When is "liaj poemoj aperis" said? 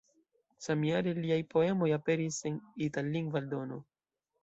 1.19-2.43